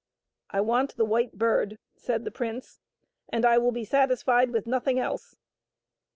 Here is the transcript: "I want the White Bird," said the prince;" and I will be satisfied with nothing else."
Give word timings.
"I 0.49 0.61
want 0.61 0.97
the 0.97 1.05
White 1.05 1.37
Bird," 1.37 1.77
said 1.95 2.25
the 2.25 2.31
prince;" 2.31 2.79
and 3.29 3.45
I 3.45 3.59
will 3.59 3.71
be 3.71 3.85
satisfied 3.85 4.49
with 4.49 4.65
nothing 4.65 4.97
else." 4.97 5.37